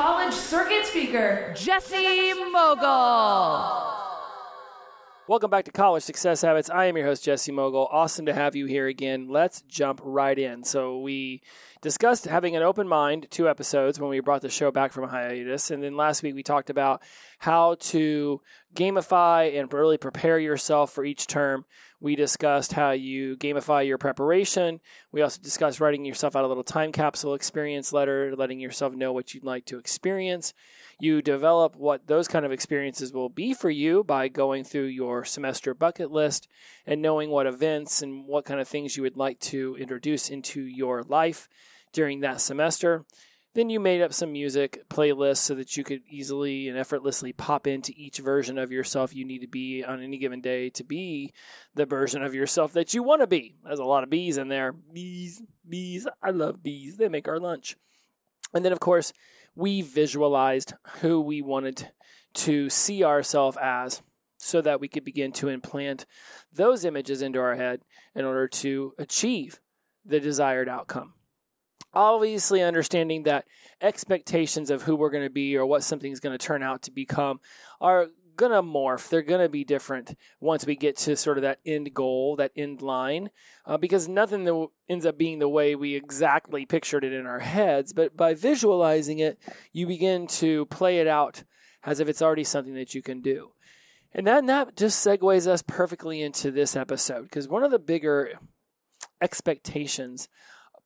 [0.00, 3.98] college circuit speaker, Jesse Mogle.
[5.28, 6.70] Welcome back to College Success Habits.
[6.70, 7.86] I am your host, Jesse Mogle.
[7.92, 9.28] Awesome to have you here again.
[9.28, 10.64] Let's jump right in.
[10.64, 11.42] So, we
[11.82, 15.70] discussed having an open mind two episodes when we brought the show back from hiatus.
[15.70, 17.02] And then last week we talked about
[17.38, 18.40] how to
[18.74, 21.66] gamify and really prepare yourself for each term.
[22.00, 24.80] We discussed how you gamify your preparation.
[25.12, 29.12] We also discussed writing yourself out a little time capsule experience letter, letting yourself know
[29.12, 30.54] what you'd like to experience.
[30.98, 35.26] You develop what those kind of experiences will be for you by going through your
[35.26, 36.48] semester bucket list
[36.86, 40.62] and knowing what events and what kind of things you would like to introduce into
[40.62, 41.48] your life
[41.92, 43.04] during that semester.
[43.52, 47.66] Then you made up some music playlists so that you could easily and effortlessly pop
[47.66, 51.32] into each version of yourself you need to be on any given day to be
[51.74, 53.56] the version of yourself that you want to be.
[53.64, 54.72] There's a lot of bees in there.
[54.72, 56.06] Bees, bees.
[56.22, 56.96] I love bees.
[56.96, 57.76] They make our lunch.
[58.54, 59.12] And then, of course,
[59.56, 61.90] we visualized who we wanted
[62.34, 64.02] to see ourselves as
[64.36, 66.06] so that we could begin to implant
[66.52, 67.82] those images into our head
[68.14, 69.60] in order to achieve
[70.04, 71.14] the desired outcome.
[71.92, 73.46] Obviously, understanding that
[73.80, 76.90] expectations of who we're going to be or what something's going to turn out to
[76.90, 77.40] become
[77.80, 79.08] are going to morph.
[79.08, 82.52] They're going to be different once we get to sort of that end goal, that
[82.56, 83.30] end line,
[83.66, 87.40] uh, because nothing that ends up being the way we exactly pictured it in our
[87.40, 87.92] heads.
[87.92, 89.38] But by visualizing it,
[89.72, 91.44] you begin to play it out
[91.84, 93.52] as if it's already something that you can do.
[94.12, 98.40] And and that just segues us perfectly into this episode because one of the bigger
[99.20, 100.28] expectations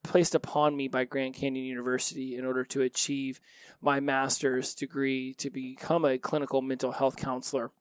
[0.05, 3.39] placed upon me by Grand Canyon University in order to achieve
[3.81, 7.71] my master's degree to become a clinical mental health counselor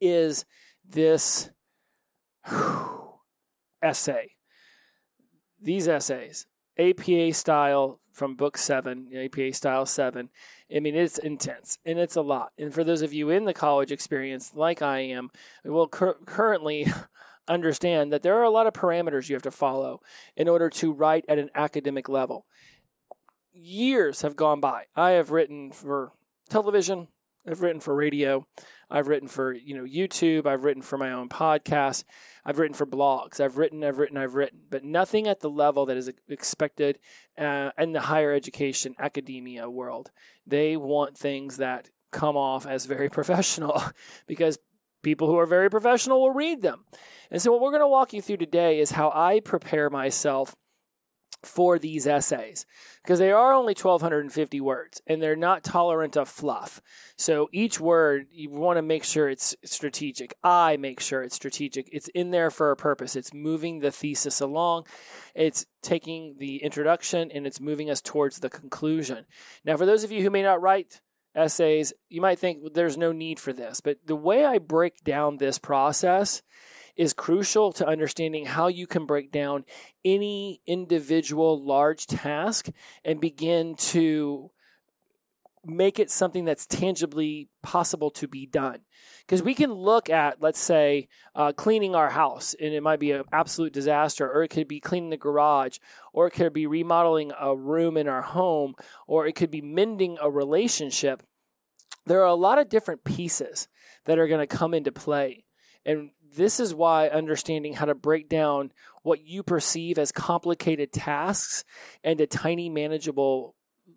[0.00, 0.44] is
[0.88, 1.50] this
[3.82, 4.30] essay.
[5.62, 6.46] These essays,
[6.78, 10.30] APA style from book seven, APA style seven.
[10.74, 12.52] I mean, it's intense and it's a lot.
[12.58, 15.30] And for those of you in the college experience, like I am,
[15.64, 16.86] well, cur- currently,
[17.50, 20.00] understand that there are a lot of parameters you have to follow
[20.36, 22.46] in order to write at an academic level.
[23.52, 24.84] Years have gone by.
[24.94, 26.12] I have written for
[26.48, 27.08] television,
[27.46, 28.46] I've written for radio,
[28.90, 32.04] I've written for, you know, YouTube, I've written for my own podcast,
[32.44, 33.40] I've written for blogs.
[33.40, 36.98] I've written, I've written, I've written, but nothing at the level that is expected
[37.38, 40.10] uh, in the higher education academia world.
[40.46, 43.82] They want things that come off as very professional
[44.26, 44.58] because
[45.02, 46.84] people who are very professional will read them.
[47.30, 50.54] And so, what we're going to walk you through today is how I prepare myself
[51.42, 52.66] for these essays
[53.02, 56.82] because they are only 1250 words and they're not tolerant of fluff.
[57.16, 60.34] So each word you want to make sure it's strategic.
[60.44, 61.88] I make sure it's strategic.
[61.92, 63.16] It's in there for a purpose.
[63.16, 64.86] It's moving the thesis along.
[65.34, 69.24] It's taking the introduction and it's moving us towards the conclusion.
[69.64, 71.00] Now for those of you who may not write
[71.34, 73.80] essays, you might think well, there's no need for this.
[73.80, 76.42] But the way I break down this process
[76.96, 79.64] is crucial to understanding how you can break down
[80.04, 82.68] any individual large task
[83.04, 84.50] and begin to
[85.76, 88.80] make it something that's tangibly possible to be done.
[89.20, 93.12] Because we can look at, let's say, uh, cleaning our house, and it might be
[93.12, 95.78] an absolute disaster, or it could be cleaning the garage,
[96.12, 98.74] or it could be remodeling a room in our home,
[99.06, 101.22] or it could be mending a relationship.
[102.06, 103.68] There are a lot of different pieces
[104.06, 105.44] that are going to come into play.
[105.84, 108.72] And this is why understanding how to break down
[109.02, 111.64] what you perceive as complicated tasks
[112.04, 113.54] into tiny, manageable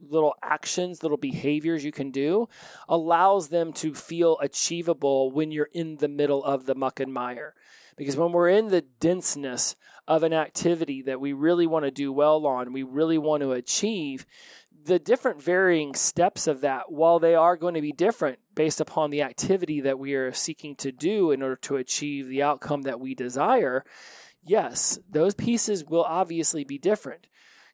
[0.09, 2.47] little actions, little behaviors you can do,
[2.88, 7.54] allows them to feel achievable when you're in the middle of the muck and mire.
[7.95, 9.75] Because when we're in the denseness
[10.07, 13.51] of an activity that we really want to do well on, we really want to
[13.51, 14.25] achieve,
[14.86, 19.10] the different varying steps of that, while they are going to be different based upon
[19.10, 23.00] the activity that we are seeking to do in order to achieve the outcome that
[23.00, 23.86] we desire,
[24.44, 27.27] yes, those pieces will obviously be different.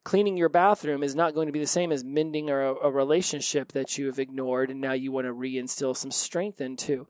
[0.03, 3.73] Cleaning your bathroom is not going to be the same as mending a, a relationship
[3.73, 7.07] that you have ignored and now you want to reinstill some strength into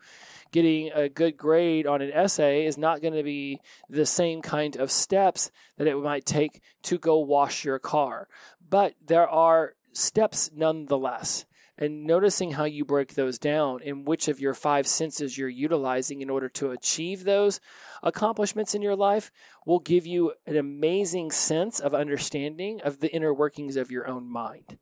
[0.51, 3.59] getting a good grade on an essay is not going to be
[3.89, 8.27] the same kind of steps that it might take to go wash your car.
[8.67, 11.45] But there are steps nonetheless.
[11.79, 16.21] And noticing how you break those down and which of your five senses you're utilizing
[16.21, 17.61] in order to achieve those
[18.03, 19.31] accomplishments in your life
[19.65, 24.29] will give you an amazing sense of understanding of the inner workings of your own
[24.29, 24.77] mind.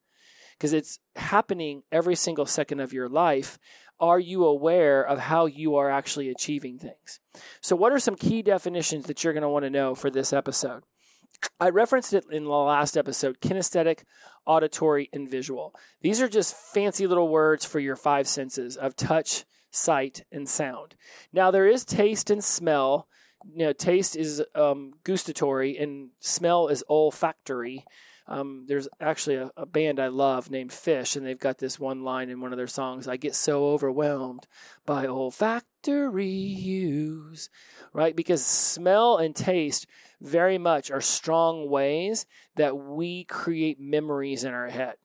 [0.57, 3.59] Because it's happening every single second of your life.
[3.99, 7.19] Are you aware of how you are actually achieving things?
[7.61, 10.33] So, what are some key definitions that you're going to want to know for this
[10.33, 10.83] episode?
[11.59, 14.03] I referenced it in the last episode kinesthetic,
[14.45, 15.73] auditory, and visual.
[16.01, 20.95] These are just fancy little words for your five senses of touch, sight, and sound.
[21.33, 23.07] Now, there is taste and smell.
[23.53, 27.85] You know, taste is um, gustatory and smell is olfactory.
[28.27, 32.03] Um, there's actually a, a, band I love named Phish, and they've got this one
[32.03, 34.47] line in one of their songs I get so overwhelmed
[34.85, 37.49] by olfactory hues,
[37.93, 38.15] right?
[38.15, 39.87] Because smell and taste
[40.19, 42.25] very much are strong ways
[42.55, 44.95] that we create memories in our head.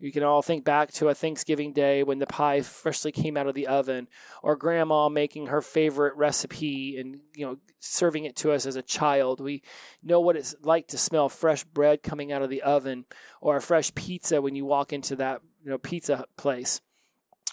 [0.00, 3.46] You can all think back to a Thanksgiving day when the pie freshly came out
[3.46, 4.08] of the oven,
[4.42, 8.82] or grandma making her favorite recipe and you know serving it to us as a
[8.82, 9.40] child.
[9.40, 9.62] We
[10.02, 13.04] know what it's like to smell fresh bread coming out of the oven,
[13.42, 16.80] or a fresh pizza when you walk into that you know pizza place.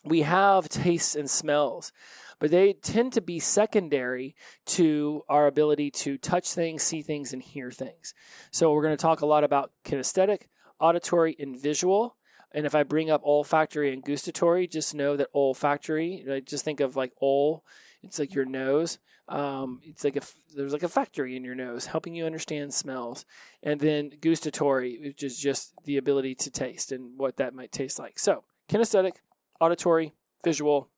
[0.06, 1.92] We have tastes and smells,
[2.40, 4.36] but they tend to be secondary
[4.68, 8.14] to our ability to touch things, see things, and hear things.
[8.52, 10.44] So we're going to talk a lot about kinesthetic,
[10.80, 12.17] auditory, and visual.
[12.54, 16.96] And if I bring up olfactory and gustatory, just know that olfactory, just think of
[16.96, 17.64] like ol,
[18.04, 19.00] it's like your nose.
[19.30, 20.22] Um, it's like a,
[20.56, 23.26] there's like a factory in your nose helping you understand smells.
[23.62, 28.00] And then gustatory, which is just the ability to taste and what that might taste
[28.00, 28.20] like.
[28.20, 29.18] So kinesthetic,
[29.60, 30.14] auditory,
[30.44, 30.90] visual,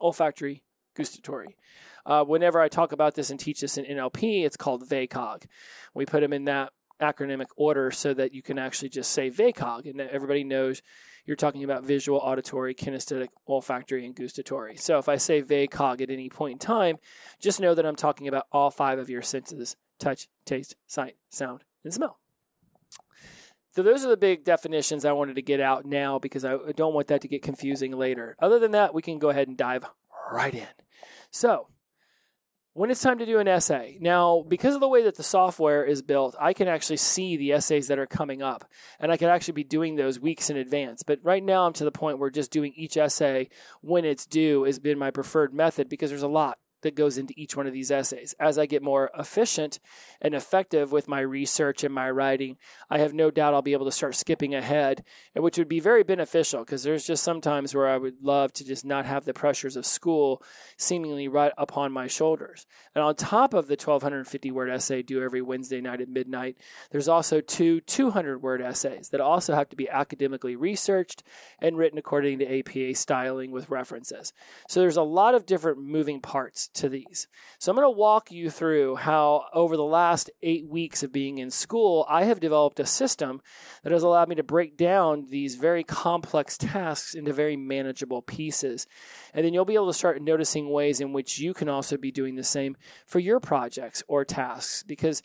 [0.00, 0.62] olfactory,
[0.94, 1.56] gustatory.
[2.06, 5.44] Uh, whenever I talk about this and teach this in NLP, it's called VAKOG.
[5.92, 9.88] We put them in that acronymic order so that you can actually just say VAKOG
[9.90, 10.82] and everybody knows
[11.24, 14.76] you're talking about visual, auditory, kinesthetic, olfactory, and gustatory.
[14.76, 16.98] So if I say VAKOG at any point in time,
[17.40, 21.64] just know that I'm talking about all five of your senses touch, taste, sight, sound,
[21.82, 22.18] and smell.
[23.74, 26.94] So those are the big definitions I wanted to get out now because I don't
[26.94, 28.36] want that to get confusing later.
[28.40, 29.84] Other than that, we can go ahead and dive
[30.32, 30.66] right in.
[31.30, 31.68] So,
[32.76, 33.96] when it's time to do an essay.
[34.02, 37.52] Now, because of the way that the software is built, I can actually see the
[37.52, 38.66] essays that are coming up,
[39.00, 41.02] and I can actually be doing those weeks in advance.
[41.02, 43.48] But right now, I'm to the point where just doing each essay
[43.80, 47.34] when it's due has been my preferred method because there's a lot that goes into
[47.36, 48.34] each one of these essays.
[48.38, 49.80] As I get more efficient
[50.22, 52.56] and effective with my research and my writing,
[52.88, 55.04] I have no doubt I'll be able to start skipping ahead,
[55.34, 58.84] which would be very beneficial because there's just sometimes where I would love to just
[58.84, 60.42] not have the pressures of school
[60.76, 62.66] seemingly right upon my shoulders.
[62.94, 66.56] And on top of the 1250 word essay due every Wednesday night at midnight,
[66.90, 71.24] there's also two 200 word essays that also have to be academically researched
[71.58, 74.32] and written according to APA styling with references.
[74.68, 77.28] So there's a lot of different moving parts to these.
[77.58, 81.38] So I'm going to walk you through how, over the last eight weeks of being
[81.38, 83.40] in school, I have developed a system
[83.82, 88.86] that has allowed me to break down these very complex tasks into very manageable pieces.
[89.34, 92.12] And then you'll be able to start noticing ways in which you can also be
[92.12, 92.76] doing the same
[93.06, 95.22] for your projects or tasks because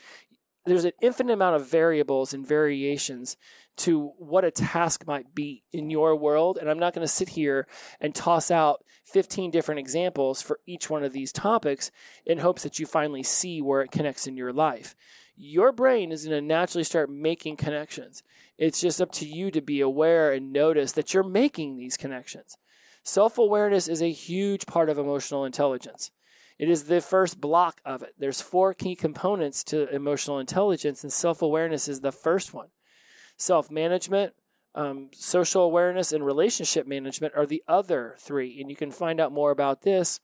[0.66, 3.36] there's an infinite amount of variables and variations
[3.78, 6.58] to what a task might be in your world.
[6.60, 7.68] And I'm not going to sit here
[8.00, 11.90] and toss out 15 different examples for each one of these topics
[12.26, 14.96] in hopes that you finally see where it connects in your life.
[15.36, 18.22] Your brain is going to naturally start making connections.
[18.58, 22.58] It's just up to you to be aware and notice that you're making these connections.
[23.04, 26.12] Self awareness is a huge part of emotional intelligence.
[26.62, 28.14] It is the first block of it.
[28.20, 32.68] There's four key components to emotional intelligence, and self awareness is the first one
[33.36, 34.34] self management,
[34.76, 38.62] um, social awareness, and relationship management are the other three.
[38.62, 40.20] And you can find out more about this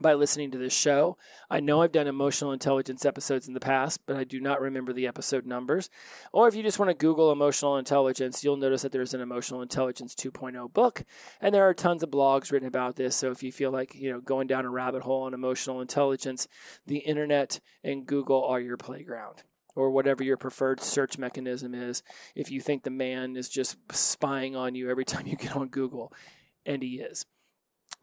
[0.00, 1.16] by listening to this show.
[1.48, 4.92] I know I've done emotional intelligence episodes in the past, but I do not remember
[4.92, 5.88] the episode numbers.
[6.32, 9.62] Or if you just want to Google emotional intelligence, you'll notice that there's an emotional
[9.62, 11.04] intelligence 2.0 book,
[11.40, 13.14] and there are tons of blogs written about this.
[13.14, 16.48] So if you feel like, you know, going down a rabbit hole on emotional intelligence,
[16.86, 19.44] the internet and Google are your playground
[19.76, 22.02] or whatever your preferred search mechanism is
[22.34, 25.68] if you think the man is just spying on you every time you get on
[25.68, 26.12] Google
[26.66, 27.26] and he is.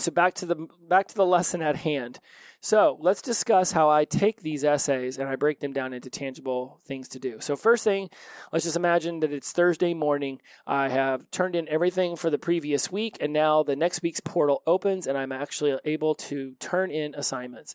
[0.01, 2.19] So back to the back to the lesson at hand.
[2.63, 6.79] So, let's discuss how I take these essays and I break them down into tangible
[6.85, 7.39] things to do.
[7.39, 8.11] So, first thing,
[8.53, 10.39] let's just imagine that it's Thursday morning.
[10.67, 14.61] I have turned in everything for the previous week and now the next week's portal
[14.67, 17.73] opens and I'm actually able to turn in assignments.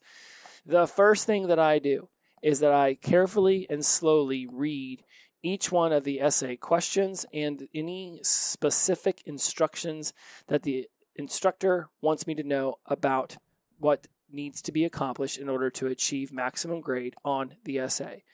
[0.64, 2.08] The first thing that I do
[2.40, 5.02] is that I carefully and slowly read
[5.42, 10.12] each one of the essay questions and any specific instructions
[10.46, 10.86] that the
[11.16, 13.36] instructor wants me to know about
[13.78, 18.24] what needs to be accomplished in order to achieve maximum grade on the essay.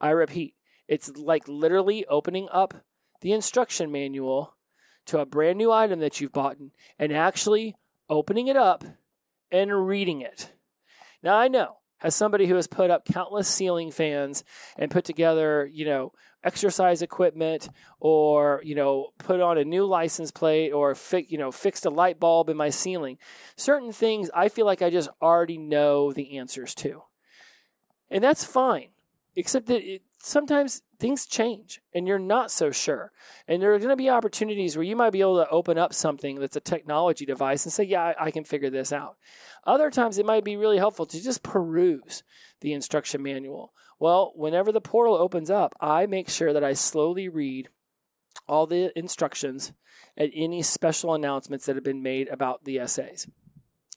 [0.00, 0.54] I repeat,
[0.88, 2.74] it's like literally opening up
[3.20, 4.54] the instruction manual
[5.06, 6.56] to a brand new item that you've bought
[6.98, 7.76] and actually
[8.08, 8.84] opening it up
[9.50, 10.52] and reading it.
[11.22, 14.44] Now, I know as somebody who has put up countless ceiling fans
[14.76, 16.12] and put together, you know,
[16.44, 17.68] exercise equipment
[18.00, 21.90] or, you know, put on a new license plate or, fi- you know, fixed a
[21.90, 23.18] light bulb in my ceiling,
[23.56, 27.04] certain things I feel like I just already know the answers to.
[28.10, 28.88] And that's fine,
[29.36, 33.10] except that it, sometimes things change and you're not so sure.
[33.48, 35.92] And there are going to be opportunities where you might be able to open up
[35.92, 39.16] something that's a technology device and say, yeah, I, I, can figure this out.
[39.66, 42.22] Other times it might be really helpful to just peruse
[42.60, 43.72] the instruction manual.
[43.98, 47.68] Well, whenever the portal opens up, I make sure that I slowly read
[48.46, 49.72] all the instructions
[50.16, 53.26] and any special announcements that have been made about the essays.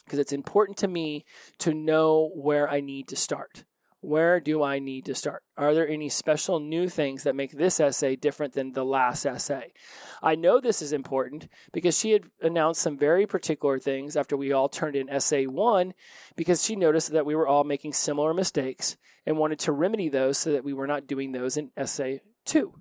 [0.04, 1.24] Because it's important to me
[1.60, 3.64] to know where I need to start.
[4.06, 5.42] Where do I need to start?
[5.58, 9.74] Are there any special new things that make this essay different than the last essay?
[10.22, 14.52] I know this is important because she had announced some very particular things after we
[14.52, 15.96] all turned in essay one
[16.36, 18.96] because she noticed that we were all making similar mistakes
[19.26, 22.74] and wanted to remedy those so that we were not doing those in essay two.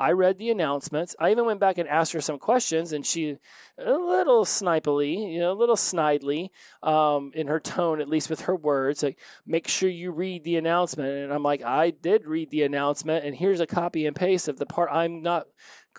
[0.00, 1.14] I read the announcements.
[1.20, 3.36] I even went back and asked her some questions, and she,
[3.76, 6.48] a little snipily, you know, a little snidely
[6.82, 10.56] um, in her tone, at least with her words, like, make sure you read the
[10.56, 11.10] announcement.
[11.10, 14.58] And I'm like, I did read the announcement, and here's a copy and paste of
[14.58, 15.48] the part I'm not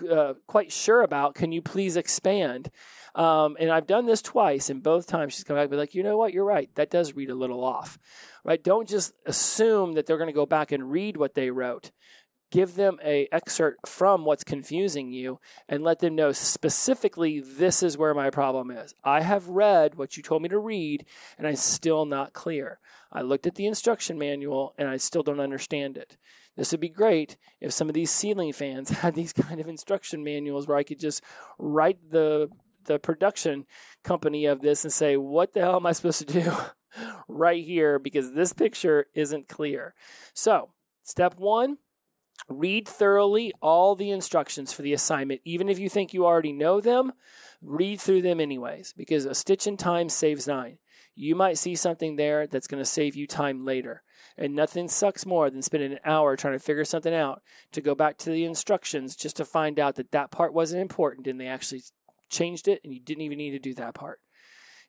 [0.10, 1.36] uh, quite sure about.
[1.36, 2.72] Can you please expand?
[3.14, 5.94] Um, and I've done this twice, and both times she's come back and be like,
[5.94, 6.74] you know what, you're right.
[6.74, 8.00] That does read a little off,
[8.44, 8.64] right?
[8.64, 11.92] Don't just assume that they're going to go back and read what they wrote
[12.52, 17.98] give them a excerpt from what's confusing you and let them know specifically this is
[17.98, 18.94] where my problem is.
[19.04, 21.06] I have read what you told me to read
[21.38, 22.80] and i'm still not clear.
[23.12, 26.18] I looked at the instruction manual and i still don't understand it.
[26.58, 30.24] This would be great if some of these ceiling fans had these kind of instruction
[30.24, 31.24] manuals where i could just
[31.58, 32.50] write the
[32.86, 33.66] the production
[34.04, 36.52] company of this and say what the hell am i supposed to do
[37.28, 38.00] right here?
[38.00, 39.94] Because this picture isn't clear.
[40.34, 40.72] So
[41.04, 41.78] step one
[42.48, 46.82] Read thoroughly all the instructions for the assignment, even if you think you already know
[46.82, 47.14] them.
[47.62, 50.78] Read through them anyways, because a stitch in time saves nine.
[51.16, 54.04] You might see something there that's going to save you time later.
[54.38, 57.42] And nothing sucks more than spending an hour trying to figure something out
[57.74, 61.28] to go back to the instructions just to find out that that part wasn't important
[61.28, 61.82] and they actually
[62.30, 64.20] changed it and you didn't even need to do that part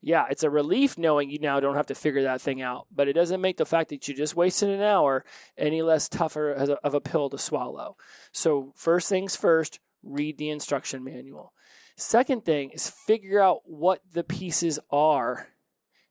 [0.03, 3.07] yeah, it's a relief knowing you now don't have to figure that thing out, but
[3.07, 5.25] it doesn't make the fact that you just wasted an hour
[5.57, 7.97] any less tougher of a pill to swallow.
[8.33, 11.53] So, first things first, read the instruction manual.
[11.97, 15.49] Second thing is figure out what the pieces are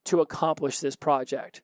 [0.06, 1.62] to accomplish this project.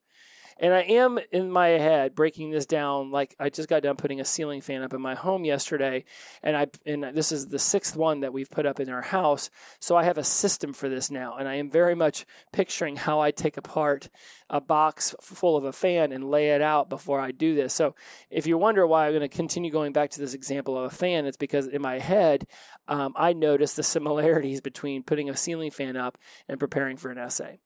[0.59, 3.11] And I am in my head breaking this down.
[3.11, 6.05] Like I just got done putting a ceiling fan up in my home yesterday,
[6.41, 9.49] and I and this is the sixth one that we've put up in our house.
[9.79, 13.19] So I have a system for this now, and I am very much picturing how
[13.19, 14.09] I take apart
[14.49, 17.73] a box full of a fan and lay it out before I do this.
[17.73, 17.95] So
[18.29, 20.95] if you wonder why I'm going to continue going back to this example of a
[20.95, 22.47] fan, it's because in my head
[22.87, 27.17] um, I notice the similarities between putting a ceiling fan up and preparing for an
[27.17, 27.59] essay.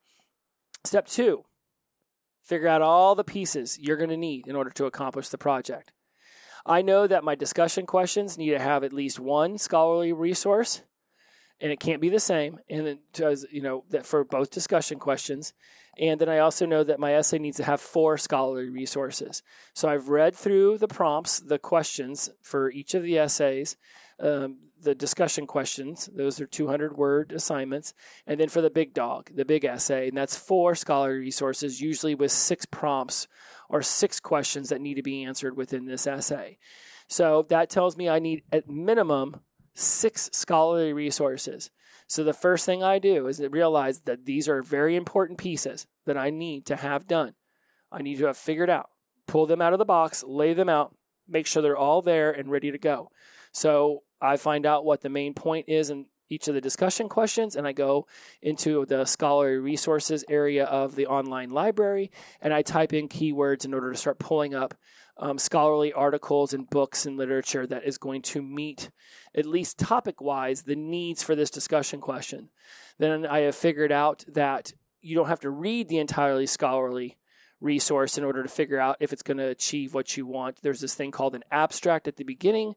[0.84, 1.44] Step two
[2.42, 5.92] Figure out all the pieces you're going to need in order to accomplish the project.
[6.66, 10.82] I know that my discussion questions need to have at least one scholarly resource,
[11.62, 12.58] and it can't be the same.
[12.68, 15.54] And it does, you know, that for both discussion questions.
[15.96, 19.42] And then I also know that my essay needs to have four scholarly resources.
[19.72, 23.76] So I've read through the prompts, the questions for each of the essays,
[24.18, 26.10] um, the discussion questions.
[26.12, 27.94] Those are 200 word assignments.
[28.26, 32.16] And then for the big dog, the big essay, and that's four scholarly resources, usually
[32.16, 33.28] with six prompts
[33.68, 36.58] or six questions that need to be answered within this essay.
[37.06, 39.42] So that tells me I need at minimum
[39.74, 41.70] six scholarly resources.
[42.06, 46.16] So the first thing I do is realize that these are very important pieces that
[46.16, 47.34] I need to have done.
[47.90, 48.90] I need to have figured out,
[49.26, 50.94] pull them out of the box, lay them out,
[51.28, 53.10] make sure they're all there and ready to go.
[53.52, 57.56] So I find out what the main point is in each of the discussion questions
[57.56, 58.06] and I go
[58.40, 62.10] into the scholarly resources area of the online library
[62.40, 64.74] and I type in keywords in order to start pulling up
[65.18, 68.90] um, scholarly articles and books and literature that is going to meet,
[69.34, 72.48] at least topic wise, the needs for this discussion question.
[72.98, 77.18] Then I have figured out that you don't have to read the entirely scholarly
[77.60, 80.58] resource in order to figure out if it's going to achieve what you want.
[80.62, 82.74] There's this thing called an abstract at the beginning.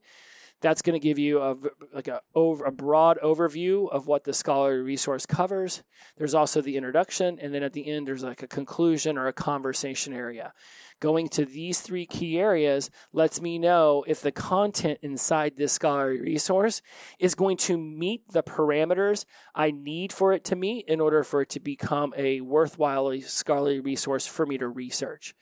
[0.62, 1.56] That's going to give you a
[1.92, 5.82] like a over a broad overview of what the scholarly resource covers.
[6.16, 9.32] There's also the introduction, and then at the end there's like a conclusion or a
[9.32, 10.52] conversation area.
[10.98, 16.20] Going to these three key areas lets me know if the content inside this scholarly
[16.20, 16.80] resource
[17.18, 21.42] is going to meet the parameters I need for it to meet in order for
[21.42, 25.34] it to become a worthwhile scholarly resource for me to research.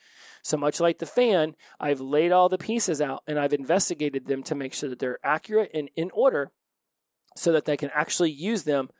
[0.45, 4.43] So much like the fan, I've laid all the pieces out and I've investigated them
[4.43, 6.51] to make sure that they're accurate and in order
[7.35, 8.91] so that they can actually use them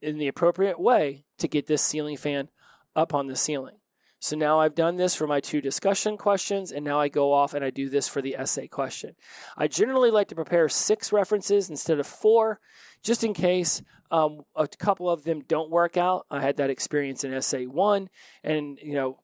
[0.00, 2.48] in the appropriate way to get this ceiling fan
[2.96, 3.76] up on the ceiling.
[4.20, 7.52] So now I've done this for my two discussion questions, and now I go off
[7.52, 9.16] and I do this for the essay question.
[9.54, 12.58] I generally like to prepare six references instead of four,
[13.06, 16.26] just in case um, a couple of them don't work out.
[16.28, 18.08] I had that experience in SA one,
[18.42, 19.20] and you know,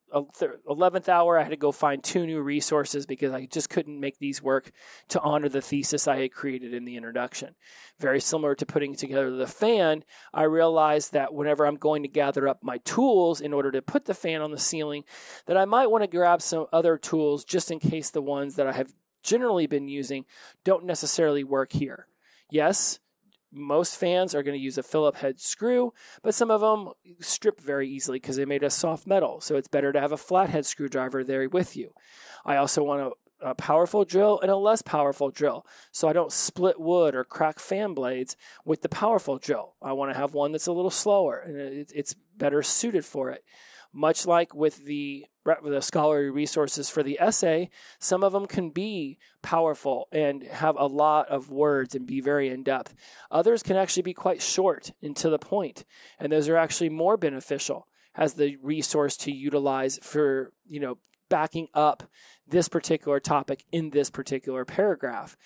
[0.68, 4.18] eleventh hour, I had to go find two new resources because I just couldn't make
[4.18, 4.70] these work
[5.08, 7.56] to honor the thesis I had created in the introduction.
[7.98, 12.46] Very similar to putting together the fan, I realized that whenever I'm going to gather
[12.46, 15.02] up my tools in order to put the fan on the ceiling,
[15.46, 18.68] that I might want to grab some other tools just in case the ones that
[18.68, 18.92] I have
[19.24, 20.24] generally been using
[20.64, 22.06] don't necessarily work here.
[22.50, 23.00] Yes,
[23.52, 25.92] most fans are going to use a Phillip head screw,
[26.22, 29.40] but some of them strip very easily because they made a soft metal.
[29.40, 31.92] So it's better to have a flathead screwdriver there with you.
[32.44, 35.66] I also want a powerful drill and a less powerful drill.
[35.90, 39.74] So I don't split wood or crack fan blades with the powerful drill.
[39.82, 43.44] I want to have one that's a little slower and it's better suited for it.
[43.92, 47.68] Much like with the, the scholarly resources for the essay,
[47.98, 52.48] some of them can be powerful and have a lot of words and be very
[52.48, 52.94] in depth.
[53.30, 55.84] Others can actually be quite short and to the point,
[56.18, 61.68] and those are actually more beneficial as the resource to utilize for, you know, backing
[61.72, 62.02] up
[62.46, 65.36] this particular topic in this particular paragraph.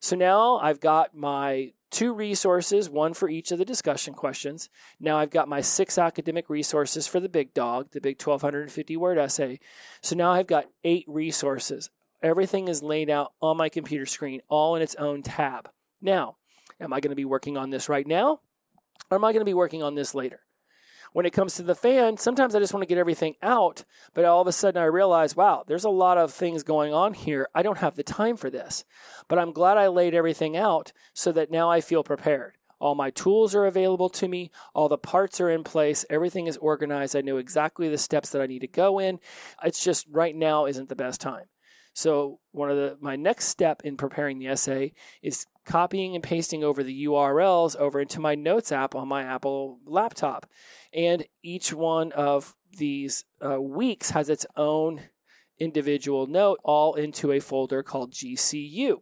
[0.00, 4.68] So now I've got my two resources, one for each of the discussion questions.
[4.98, 9.16] Now I've got my six academic resources for the big dog, the big 1250 word
[9.16, 9.60] essay.
[10.02, 11.90] So now I've got eight resources.
[12.20, 15.70] Everything is laid out on my computer screen, all in its own tab.
[16.02, 16.36] Now,
[16.80, 18.40] am I going to be working on this right now?
[19.10, 20.40] Or am I going to be working on this later?
[21.14, 24.24] When it comes to the fan, sometimes I just want to get everything out, but
[24.24, 27.48] all of a sudden I realize, wow, there's a lot of things going on here.
[27.54, 28.84] I don't have the time for this.
[29.28, 32.58] But I'm glad I laid everything out so that now I feel prepared.
[32.80, 34.50] All my tools are available to me.
[34.74, 36.04] All the parts are in place.
[36.10, 37.14] Everything is organized.
[37.14, 39.20] I know exactly the steps that I need to go in.
[39.62, 41.44] It's just right now isn't the best time.
[41.94, 46.62] So one of the my next step in preparing the essay is copying and pasting
[46.62, 50.46] over the URLs over into my notes app on my Apple laptop.
[50.92, 55.02] And each one of these uh, weeks has its own
[55.58, 58.98] individual note all into a folder called GCU.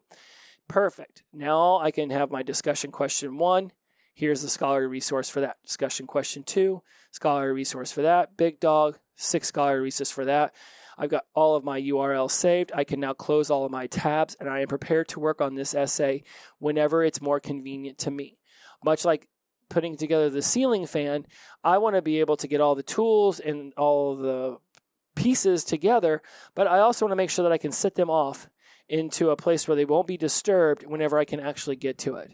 [0.69, 1.23] Perfect.
[1.33, 3.73] Now I can have my discussion question one.
[4.15, 5.57] Here's the scholarly resource for that.
[5.65, 8.37] Discussion question two, scholarly resource for that.
[8.37, 10.55] Big dog, six scholarly resources for that.
[10.99, 12.73] I've got all of my URLs saved.
[12.75, 15.55] I can now close all of my tabs and I am prepared to work on
[15.55, 16.23] this essay
[16.59, 18.39] whenever it's more convenient to me.
[18.85, 19.29] Much like
[19.69, 21.27] putting together the ceiling fan,
[21.65, 24.59] I want to be able to get all the tools and all the
[25.15, 26.23] pieces together,
[26.55, 28.49] but I also want to make sure that I can set them off
[28.89, 32.33] into a place where they won't be disturbed whenever I can actually get to it.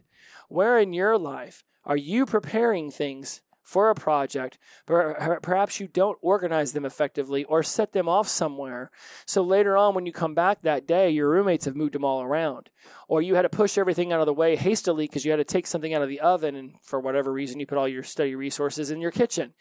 [0.49, 6.17] Where in your life are you preparing things for a project, but perhaps you don't
[6.23, 8.91] organize them effectively or set them off somewhere.
[9.27, 12.23] So later on, when you come back that day, your roommates have moved them all
[12.23, 12.71] around.
[13.09, 15.45] Or you had to push everything out of the way hastily because you had to
[15.45, 18.35] take something out of the oven, and for whatever reason, you put all your study
[18.35, 19.53] resources in your kitchen.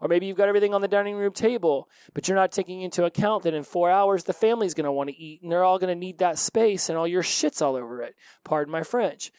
[0.00, 3.04] Or maybe you've got everything on the dining room table, but you're not taking into
[3.04, 5.78] account that in four hours the family's going to want to eat and they're all
[5.78, 8.16] going to need that space and all your shit's all over it.
[8.42, 9.30] Pardon my French.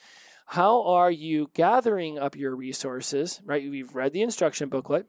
[0.51, 3.63] How are you gathering up your resources, right?
[3.63, 5.05] You've read the instruction booklet.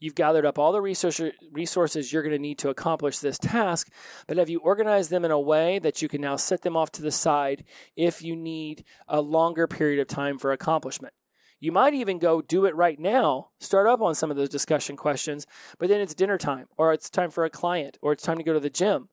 [0.00, 3.90] You've gathered up all the resources you're going to need to accomplish this task,
[4.26, 6.90] but have you organized them in a way that you can now set them off
[6.92, 7.64] to the side
[7.96, 11.12] if you need a longer period of time for accomplishment?
[11.60, 14.96] You might even go do it right now, start up on some of those discussion
[14.96, 15.46] questions,
[15.78, 18.44] but then it's dinner time, or it's time for a client, or it's time to
[18.44, 19.10] go to the gym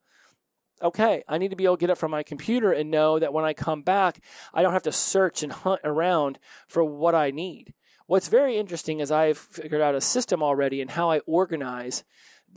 [0.81, 3.33] okay, I need to be able to get up from my computer and know that
[3.33, 4.21] when I come back,
[4.53, 7.73] I don't have to search and hunt around for what I need.
[8.07, 12.03] What's very interesting is I've figured out a system already and how I organize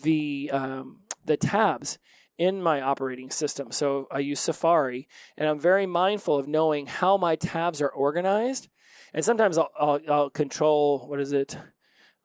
[0.02, 1.98] the um, the tabs
[2.36, 3.70] in my operating system.
[3.70, 8.68] So I use Safari, and I'm very mindful of knowing how my tabs are organized.
[9.12, 11.56] And sometimes I'll, I'll, I'll control what is it,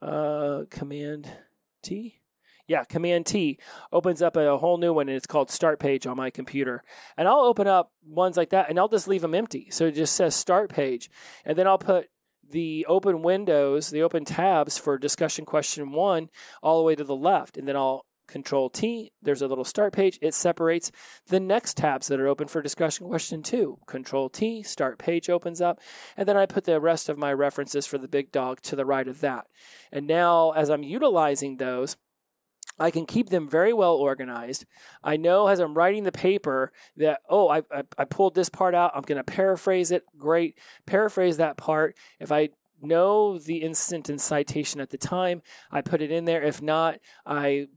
[0.02, 1.30] uh, Command
[1.82, 2.19] T
[2.70, 3.58] Yeah, Command T
[3.90, 6.84] opens up a whole new one and it's called Start Page on my computer.
[7.16, 9.70] And I'll open up ones like that and I'll just leave them empty.
[9.72, 11.10] So it just says Start Page.
[11.44, 12.10] And then I'll put
[12.48, 16.28] the open windows, the open tabs for discussion question one
[16.62, 17.56] all the way to the left.
[17.56, 20.16] And then I'll Control T, there's a little start page.
[20.22, 20.92] It separates
[21.26, 23.78] the next tabs that are open for discussion question two.
[23.86, 25.80] Control T, start page opens up.
[26.16, 28.86] And then I put the rest of my references for the big dog to the
[28.86, 29.48] right of that.
[29.90, 31.96] And now, as I'm utilizing those,
[32.80, 34.64] I can keep them very well organized.
[35.04, 38.74] I know as I'm writing the paper that, oh, I, I, I pulled this part
[38.74, 38.92] out.
[38.94, 40.02] I'm going to paraphrase it.
[40.18, 40.58] Great.
[40.86, 41.96] Paraphrase that part.
[42.18, 42.48] If I
[42.80, 46.42] know the instant and citation at the time, I put it in there.
[46.42, 47.68] If not, I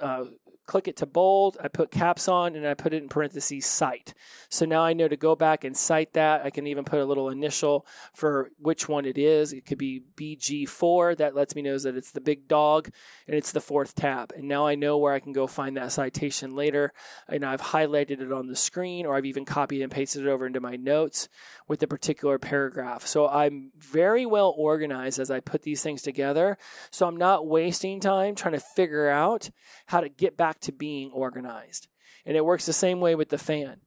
[0.00, 0.24] uh,
[0.68, 4.12] click it to bold, I put caps on, and I put it in parentheses cite.
[4.50, 6.44] So now I know to go back and cite that.
[6.44, 9.52] I can even put a little initial for which one it is.
[9.52, 11.16] It could be BG4.
[11.16, 12.90] That lets me know that it's the big dog
[13.26, 14.32] and it's the fourth tab.
[14.36, 16.92] And now I know where I can go find that citation later.
[17.28, 20.46] And I've highlighted it on the screen or I've even copied and pasted it over
[20.46, 21.28] into my notes
[21.66, 23.06] with the particular paragraph.
[23.06, 26.58] So I'm very well organized as I put these things together.
[26.90, 29.50] So I'm not wasting time trying to figure out
[29.86, 31.88] how to get back to being organized.
[32.24, 33.80] And it works the same way with the fan.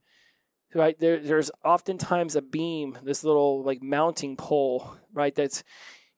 [0.74, 5.34] Right there, there's oftentimes a beam, this little like mounting pole, right?
[5.34, 5.62] That's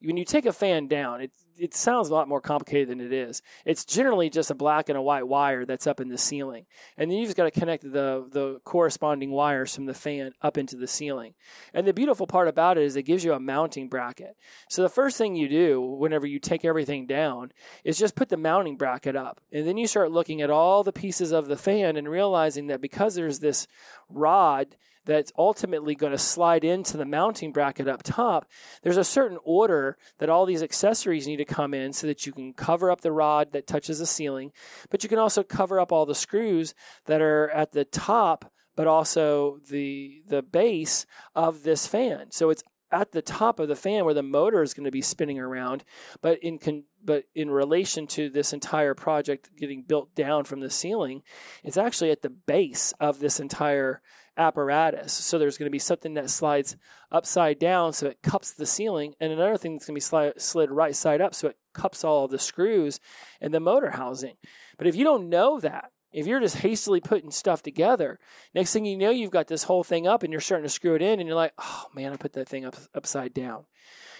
[0.01, 3.13] when you take a fan down, it it sounds a lot more complicated than it
[3.13, 3.43] is.
[3.65, 7.11] It's generally just a black and a white wire that's up in the ceiling, and
[7.11, 10.77] then you've just got to connect the the corresponding wires from the fan up into
[10.77, 11.35] the ceiling.
[11.73, 14.37] And the beautiful part about it is it gives you a mounting bracket.
[14.69, 17.53] So the first thing you do whenever you take everything down
[17.85, 20.93] is just put the mounting bracket up, and then you start looking at all the
[20.93, 23.67] pieces of the fan and realizing that because there's this
[24.09, 28.47] rod that's ultimately going to slide into the mounting bracket up top,
[28.83, 32.33] there's a certain order that all these accessories need to come in so that you
[32.33, 34.53] can cover up the rod that touches the ceiling,
[34.91, 36.75] but you can also cover up all the screws
[37.07, 42.31] that are at the top but also the the base of this fan.
[42.31, 45.03] So it's at the top of the fan where the motor is going to be
[45.03, 45.85] spinning around,
[46.23, 50.71] but in con- but in relation to this entire project getting built down from the
[50.71, 51.23] ceiling,
[51.63, 54.01] it's actually at the base of this entire
[54.37, 55.13] apparatus.
[55.13, 56.77] So there's going to be something that slides
[57.11, 60.41] upside down so it cups the ceiling, and another thing that's going to be sli-
[60.41, 63.01] slid right side up so it cups all the screws
[63.41, 64.35] and the motor housing.
[64.79, 68.21] But if you don't know that, if you're just hastily putting stuff together,
[68.55, 70.95] next thing you know, you've got this whole thing up and you're starting to screw
[70.95, 73.67] it in, and you're like, oh man, I put that thing up upside down.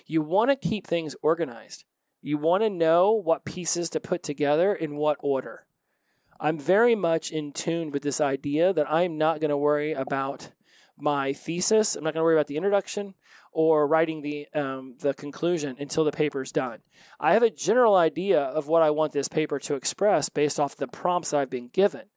[0.07, 1.85] You want to keep things organized.
[2.21, 5.67] You want to know what pieces to put together in what order.
[6.45, 10.51] I'm very much in tune with this idea that I'm not going to worry about
[10.95, 11.97] my thesis.
[11.97, 13.15] I'm not going to worry about the introduction
[13.51, 16.81] or writing the um, the conclusion until the paper's done.
[17.19, 20.77] I have a general idea of what I want this paper to express based off
[20.77, 22.11] the prompts I've been given.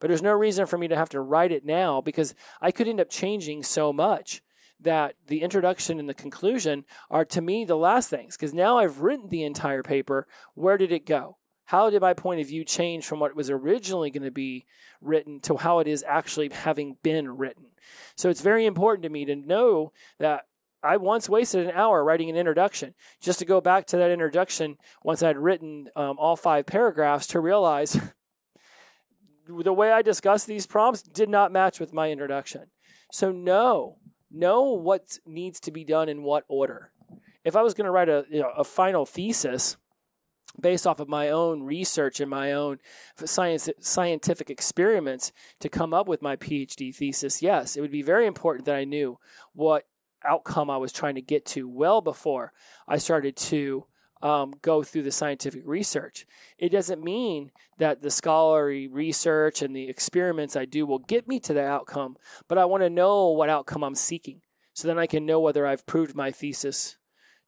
[0.00, 2.88] But there's no reason for me to have to write it now because I could
[2.88, 4.42] end up changing so much
[4.80, 9.02] that the introduction and the conclusion are to me the last things because now I've
[9.02, 10.26] written the entire paper.
[10.54, 11.36] Where did it go?
[11.68, 14.64] How did my point of view change from what was originally going to be
[15.02, 17.66] written to how it is actually having been written?
[18.16, 20.46] So it's very important to me to know that
[20.82, 24.78] I once wasted an hour writing an introduction just to go back to that introduction
[25.04, 28.00] once I'd written um, all five paragraphs to realize
[29.46, 32.62] the way I discussed these prompts did not match with my introduction.
[33.12, 33.98] So know,
[34.30, 36.92] know what needs to be done in what order.
[37.44, 39.76] If I was going to write a, you know, a final thesis,
[40.60, 42.78] based off of my own research and my own
[43.24, 48.26] science, scientific experiments to come up with my PhD thesis, yes, it would be very
[48.26, 49.18] important that I knew
[49.54, 49.86] what
[50.24, 52.52] outcome I was trying to get to well before
[52.86, 53.86] I started to
[54.20, 56.26] um, go through the scientific research.
[56.58, 61.38] It doesn't mean that the scholarly research and the experiments I do will get me
[61.40, 62.16] to the outcome,
[62.48, 64.40] but I want to know what outcome I'm seeking
[64.78, 66.97] so then I can know whether I've proved my thesis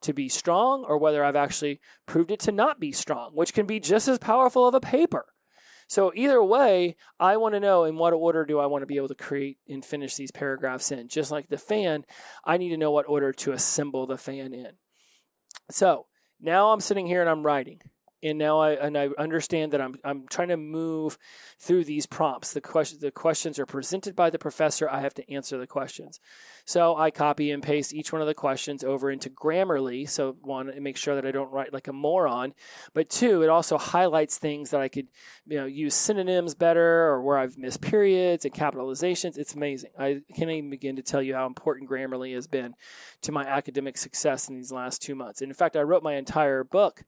[0.02, 3.66] to be strong or whether I've actually proved it to not be strong, which can
[3.66, 5.26] be just as powerful of a paper.
[5.88, 8.96] So either way, I want to know in what order do I want to be
[8.96, 11.08] able to create and finish these paragraphs in.
[11.08, 12.04] Just like the fan,
[12.44, 14.70] I need to know what order to assemble the fan in.
[15.70, 16.06] So
[16.40, 17.80] now I'm sitting here and I'm writing
[18.22, 21.18] and now I and I understand that I'm I'm trying to move
[21.58, 22.52] through these prompts.
[22.52, 24.88] The questions the questions are presented by the professor.
[24.88, 26.20] I have to answer the questions.
[26.64, 30.08] So I copy and paste each one of the questions over into Grammarly.
[30.08, 32.54] So one, it makes sure that I don't write like a moron.
[32.94, 35.08] But two, it also highlights things that I could
[35.46, 39.38] you know use synonyms better or where I've missed periods and capitalizations.
[39.38, 39.90] It's amazing.
[39.98, 42.74] I can't even begin to tell you how important Grammarly has been
[43.22, 45.40] to my academic success in these last two months.
[45.40, 47.04] And in fact, I wrote my entire book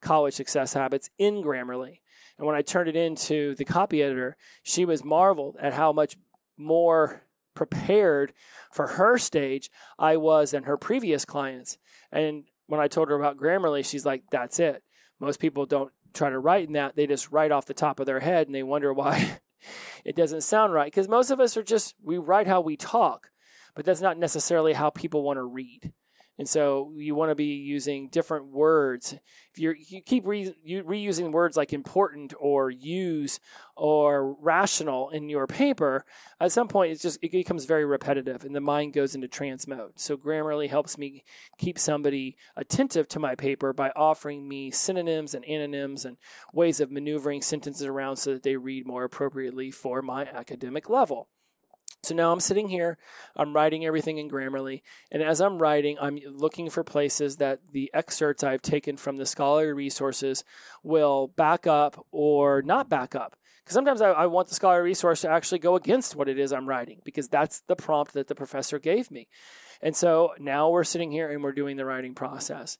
[0.00, 2.00] college success habits in Grammarly.
[2.38, 6.16] And when I turned it into the copy editor, she was marveled at how much
[6.56, 7.22] more
[7.54, 8.32] prepared
[8.70, 11.78] for her stage I was than her previous clients.
[12.12, 14.82] And when I told her about Grammarly, she's like, that's it.
[15.18, 16.94] Most people don't try to write in that.
[16.94, 19.38] They just write off the top of their head and they wonder why
[20.04, 20.86] it doesn't sound right.
[20.86, 23.30] Because most of us are just, we write how we talk,
[23.74, 25.92] but that's not necessarily how people want to read.
[26.38, 29.14] And so you want to be using different words.
[29.52, 33.40] If you you keep re, you, reusing words like important or use
[33.74, 36.04] or rational in your paper,
[36.38, 39.66] at some point it's just it becomes very repetitive and the mind goes into trance
[39.66, 39.92] mode.
[39.96, 41.24] So Grammarly helps me
[41.56, 46.18] keep somebody attentive to my paper by offering me synonyms and antonyms and
[46.52, 51.28] ways of maneuvering sentences around so that they read more appropriately for my academic level.
[52.02, 52.98] So now I'm sitting here,
[53.34, 57.90] I'm writing everything in Grammarly, and as I'm writing, I'm looking for places that the
[57.92, 60.44] excerpts I've taken from the scholarly resources
[60.84, 63.36] will back up or not back up.
[63.64, 66.52] Because sometimes I, I, want the scholarly resource to actually go against what it is
[66.52, 69.26] I'm writing, because that's the prompt that the professor gave me.
[69.82, 72.78] And so now we're sitting here and we're doing the writing process.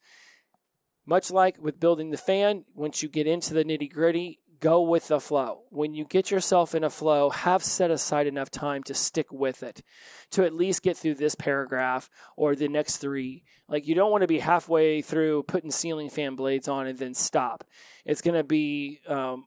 [1.04, 5.08] Much like with building the fan, once you get into the nitty gritty, go with
[5.08, 5.62] the flow.
[5.70, 9.62] When you get yourself in a flow, have set aside enough time to stick with
[9.62, 9.82] it,
[10.30, 13.44] to at least get through this paragraph or the next three.
[13.68, 17.14] Like, you don't want to be halfway through putting ceiling fan blades on and then
[17.14, 17.64] stop.
[18.04, 19.46] It's going to be um,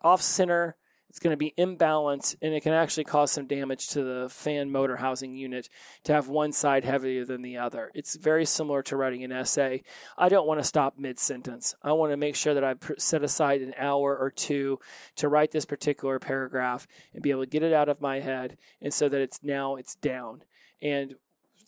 [0.00, 0.76] off center
[1.16, 4.70] it's going to be imbalanced and it can actually cause some damage to the fan
[4.70, 5.70] motor housing unit
[6.04, 7.90] to have one side heavier than the other.
[7.94, 9.82] It's very similar to writing an essay.
[10.18, 11.74] I don't want to stop mid sentence.
[11.82, 14.78] I want to make sure that I set aside an hour or two
[15.14, 18.58] to write this particular paragraph and be able to get it out of my head
[18.82, 20.42] and so that it's now it's down.
[20.82, 21.14] And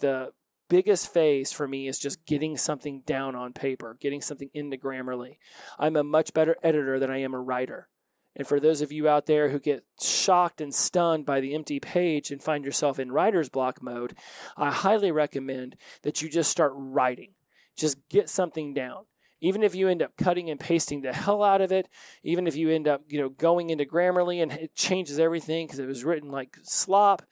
[0.00, 0.32] the
[0.68, 5.38] biggest phase for me is just getting something down on paper, getting something into Grammarly.
[5.78, 7.88] I'm a much better editor than I am a writer.
[8.38, 11.80] And for those of you out there who get shocked and stunned by the empty
[11.80, 14.16] page and find yourself in writer's block mode,
[14.56, 17.32] I highly recommend that you just start writing.
[17.76, 19.06] Just get something down.
[19.40, 21.88] Even if you end up cutting and pasting the hell out of it,
[22.22, 25.78] even if you end up, you know, going into Grammarly and it changes everything because
[25.80, 27.22] it was written like slop,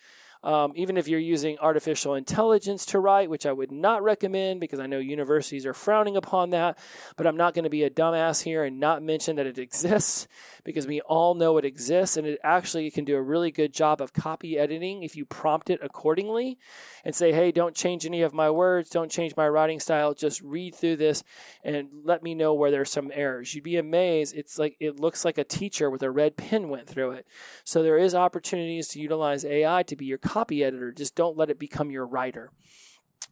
[0.43, 4.81] um, even if you're using artificial intelligence to write, which I would not recommend because
[4.81, 6.79] I know universities are frowning upon that,
[7.17, 10.29] but I'm not going to be a dumbass here and not mention that it exists
[10.65, 14.01] because we all know it exists and it actually can do a really good job
[14.01, 16.59] of copy editing if you prompt it accordingly
[17.05, 20.41] and say, hey, don't change any of my words, don't change my writing style, just
[20.43, 21.23] read through this
[21.63, 23.55] and let me know where there's some errors.
[23.55, 24.35] You'd be amazed.
[24.37, 27.27] It's like it looks like a teacher with a red pen went through it.
[27.65, 30.93] So there is opportunities to utilize AI to be your editor.
[30.93, 32.51] Just don't let it become your writer.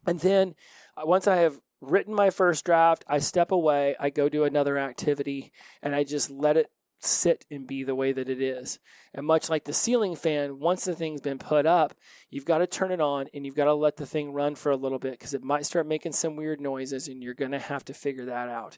[0.05, 0.55] And then
[0.97, 4.77] uh, once I have written my first draft, I step away, I go do another
[4.77, 8.79] activity, and I just let it sit and be the way that it is.
[9.13, 11.93] And much like the ceiling fan, once the thing's been put up,
[12.29, 14.71] you've got to turn it on and you've got to let the thing run for
[14.71, 17.59] a little bit because it might start making some weird noises and you're going to
[17.59, 18.77] have to figure that out.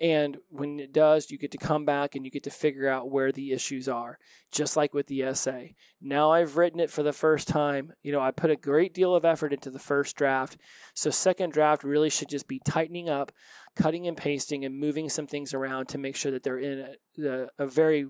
[0.00, 3.10] And when it does, you get to come back and you get to figure out
[3.10, 4.18] where the issues are,
[4.50, 5.76] just like with the essay.
[6.00, 7.92] Now I've written it for the first time.
[8.02, 10.56] You know, I put a great deal of effort into the first draft.
[10.94, 13.30] So, second draft really should just be tightening up,
[13.76, 17.46] cutting and pasting, and moving some things around to make sure that they're in a,
[17.58, 18.06] a very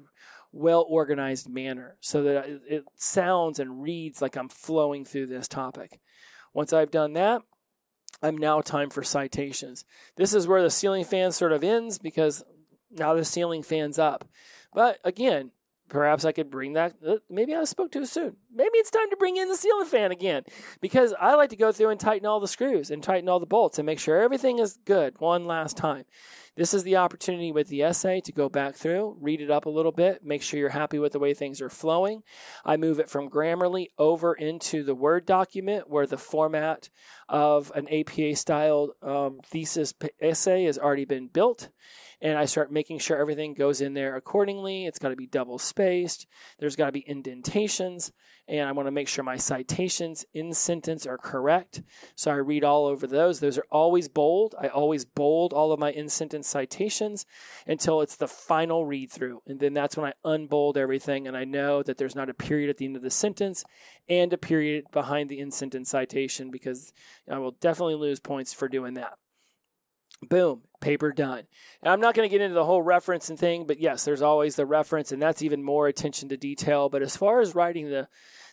[0.52, 6.00] well organized manner so that it sounds and reads like I'm flowing through this topic.
[6.54, 7.42] Once I've done that,
[8.22, 9.84] I'm now time for citations.
[10.16, 12.44] This is where the ceiling fan sort of ends because
[12.90, 14.24] now the ceiling fan's up.
[14.72, 15.50] But again,
[15.88, 16.94] perhaps I could bring that.
[17.06, 18.36] Uh, maybe I spoke too soon.
[18.52, 20.44] Maybe it's time to bring in the ceiling fan again
[20.80, 23.46] because I like to go through and tighten all the screws and tighten all the
[23.46, 26.04] bolts and make sure everything is good one last time.
[26.56, 29.70] This is the opportunity with the essay to go back through, read it up a
[29.70, 32.22] little bit, make sure you're happy with the way things are flowing.
[32.64, 36.90] I move it from Grammarly over into the Word document where the format
[37.28, 41.70] of an APA style um, thesis essay has already been built
[42.24, 44.86] and I start making sure everything goes in there accordingly.
[44.86, 46.26] It's got to be double spaced.
[46.58, 48.12] There's got to be indentations,
[48.46, 51.82] and I want to make sure my citations in sentence are correct.
[52.14, 53.40] So I read all over those.
[53.40, 54.54] Those are always bold.
[54.60, 57.26] I always bold all of my in sentence citations
[57.66, 61.44] until it's the final read through, and then that's when I unbold everything, and I
[61.44, 63.64] know that there's not a period at the end of the sentence
[64.08, 66.92] and a period behind the in sentence citation because
[67.30, 69.18] I will definitely lose points for doing that.
[70.24, 71.44] Boom, paper done.
[71.82, 74.22] And I'm not going to get into the whole reference and thing, but yes, there's
[74.22, 76.88] always the reference, and that's even more attention to detail.
[76.88, 78.08] But as far as writing the,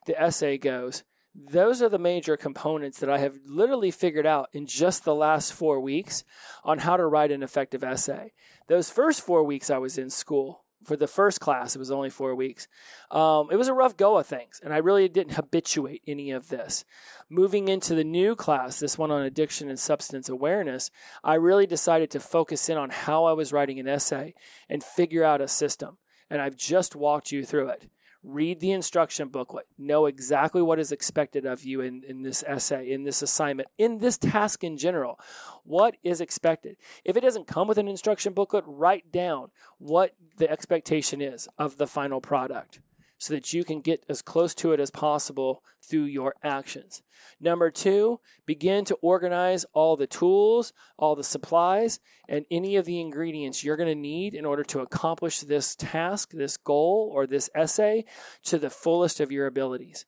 [0.06, 1.04] the essay goes,
[1.36, 5.54] Those are the major components that I have literally figured out in just the last
[5.54, 6.24] four weeks
[6.64, 8.34] on how to write an effective essay.
[8.68, 12.10] Those first four weeks I was in school, for the first class, it was only
[12.10, 12.68] four weeks.
[13.10, 16.50] Um, it was a rough go of things, and I really didn't habituate any of
[16.50, 16.86] this.
[17.30, 20.92] Moving into the new class, this one on addiction and substance awareness,
[21.24, 24.34] I really decided to focus in on how I was writing an essay
[24.70, 25.98] and figure out a system.
[26.30, 27.90] And I've just walked you through it
[28.24, 32.92] read the instruction booklet, know exactly what is expected of you in, in this essay,
[32.92, 35.20] in this assignment, in this task in general.
[35.64, 36.78] What is expected?
[37.04, 41.78] If it doesn't come with an instruction booklet, write down what the expectation is of
[41.78, 42.80] the final product
[43.22, 47.04] so that you can get as close to it as possible through your actions.
[47.40, 53.00] Number two, begin to organize all the tools, all the supplies, and any of the
[53.00, 57.48] ingredients you're going to need in order to accomplish this task, this goal, or this
[57.54, 58.06] essay
[58.46, 60.08] to the fullest of your abilities.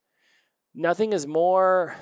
[0.74, 1.96] Nothing is more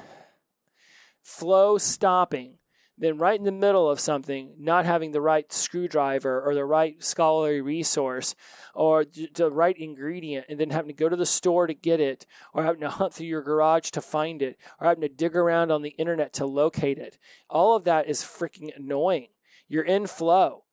[1.22, 2.58] flow stopping
[3.02, 7.04] then right in the middle of something, not having the right screwdriver or the right
[7.04, 8.36] scholarly resource
[8.76, 12.28] or the right ingredient, and then having to go to the store to get it,
[12.54, 15.72] or having to hunt through your garage to find it, or having to dig around
[15.72, 17.18] on the internet to locate it.
[17.50, 19.30] All of that is freaking annoying.
[19.68, 20.66] You're in flow,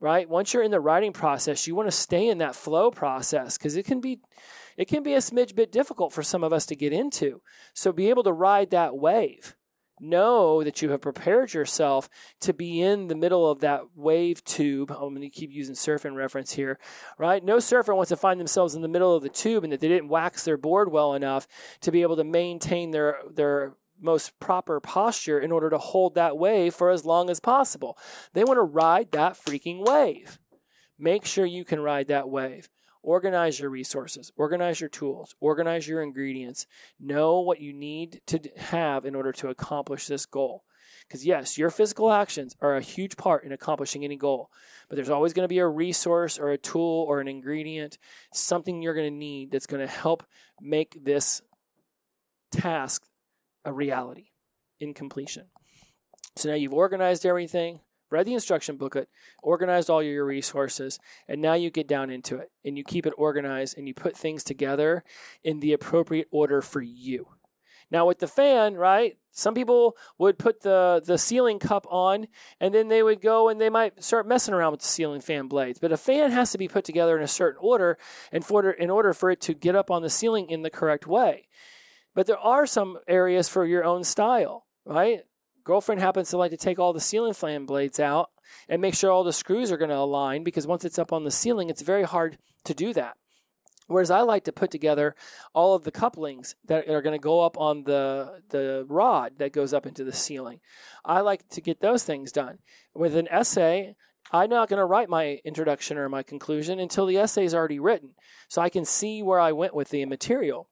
[0.00, 0.28] right?
[0.28, 3.76] Once you're in the writing process, you want to stay in that flow process because
[3.76, 4.20] it can be
[4.76, 7.40] it can be a smidge bit difficult for some of us to get into.
[7.72, 9.56] So be able to ride that wave
[10.00, 12.08] know that you have prepared yourself
[12.40, 14.90] to be in the middle of that wave tube.
[14.90, 16.78] I'm going to keep using surfing reference here,
[17.18, 17.44] right?
[17.44, 19.88] No surfer wants to find themselves in the middle of the tube and that they
[19.88, 21.46] didn't wax their board well enough
[21.80, 26.38] to be able to maintain their their most proper posture in order to hold that
[26.38, 27.98] wave for as long as possible.
[28.32, 30.38] They want to ride that freaking wave.
[30.98, 32.68] Make sure you can ride that wave.
[33.08, 36.66] Organize your resources, organize your tools, organize your ingredients.
[37.00, 40.64] Know what you need to have in order to accomplish this goal.
[41.06, 44.50] Because, yes, your physical actions are a huge part in accomplishing any goal,
[44.90, 47.96] but there's always going to be a resource or a tool or an ingredient,
[48.34, 50.22] something you're going to need that's going to help
[50.60, 51.40] make this
[52.52, 53.06] task
[53.64, 54.32] a reality
[54.80, 55.46] in completion.
[56.36, 59.08] So now you've organized everything read the instruction booklet,
[59.42, 63.14] organized all your resources, and now you get down into it and you keep it
[63.16, 65.04] organized and you put things together
[65.42, 67.28] in the appropriate order for you.
[67.90, 69.16] Now with the fan, right?
[69.30, 72.26] Some people would put the the ceiling cup on
[72.60, 75.48] and then they would go and they might start messing around with the ceiling fan
[75.48, 75.78] blades.
[75.78, 77.98] But a fan has to be put together in a certain order
[78.30, 81.06] and for in order for it to get up on the ceiling in the correct
[81.06, 81.48] way.
[82.14, 85.20] But there are some areas for your own style, right?
[85.68, 88.30] Girlfriend happens to like to take all the ceiling fan blades out
[88.70, 91.24] and make sure all the screws are going to align because once it's up on
[91.24, 93.18] the ceiling, it's very hard to do that.
[93.86, 95.14] Whereas I like to put together
[95.52, 99.52] all of the couplings that are going to go up on the the rod that
[99.52, 100.60] goes up into the ceiling.
[101.04, 102.60] I like to get those things done.
[102.94, 103.94] With an essay,
[104.32, 107.78] I'm not going to write my introduction or my conclusion until the essay is already
[107.78, 108.14] written,
[108.48, 110.70] so I can see where I went with the material.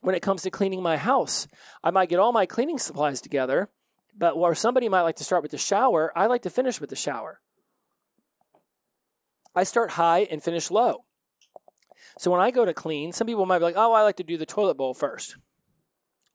[0.00, 1.46] When it comes to cleaning my house,
[1.84, 3.70] I might get all my cleaning supplies together
[4.16, 6.90] but where somebody might like to start with the shower, I like to finish with
[6.90, 7.40] the shower.
[9.54, 11.04] I start high and finish low.
[12.18, 14.24] So when I go to clean, some people might be like, oh, I like to
[14.24, 15.36] do the toilet bowl first.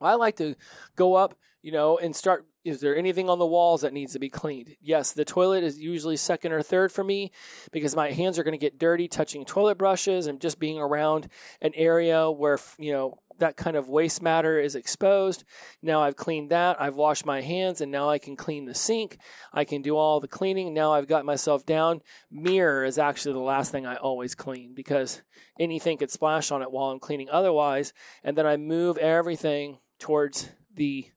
[0.01, 0.55] I like to
[0.95, 2.45] go up, you know, and start.
[2.65, 4.75] Is there anything on the walls that needs to be cleaned?
[4.81, 7.31] Yes, the toilet is usually second or third for me
[7.71, 11.29] because my hands are going to get dirty touching toilet brushes and just being around
[11.61, 15.45] an area where, you know, that kind of waste matter is exposed.
[15.81, 16.81] Now I've cleaned that.
[16.81, 19.17] I've washed my hands and now I can clean the sink.
[19.53, 20.73] I can do all the cleaning.
[20.73, 22.01] Now I've got myself down.
[22.29, 25.21] Mirror is actually the last thing I always clean because
[25.57, 27.93] anything could splash on it while I'm cleaning otherwise.
[28.23, 31.09] And then I move everything towards the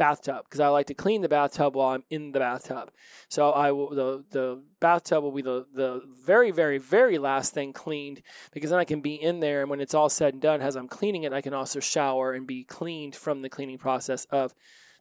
[0.00, 2.90] bathtub because I like to clean the bathtub while I'm in the bathtub.
[3.28, 7.74] So I will the the bathtub will be the the very very very last thing
[7.74, 10.62] cleaned because then I can be in there and when it's all said and done
[10.62, 14.24] as I'm cleaning it I can also shower and be cleaned from the cleaning process
[14.30, 14.54] of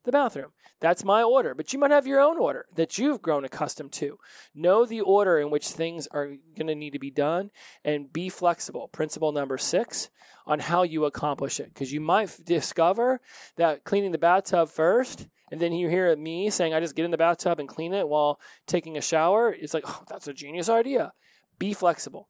[0.04, 0.52] the bathroom.
[0.80, 4.18] That's my order, but you might have your own order that you've grown accustomed to.
[4.56, 7.52] Know the order in which things are going to need to be done
[7.84, 8.88] and be flexible.
[8.88, 10.10] Principle number six
[10.48, 11.74] on how you accomplish it.
[11.74, 13.20] Because you might discover
[13.58, 17.12] that cleaning the bathtub first, and then you hear me saying, I just get in
[17.12, 19.52] the bathtub and clean it while taking a shower.
[19.52, 21.12] It's like, oh, that's a genius idea.
[21.58, 22.30] Be flexible.